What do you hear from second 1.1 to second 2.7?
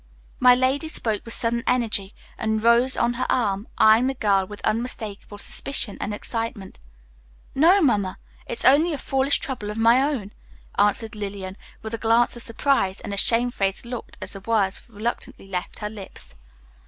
with sudden energy and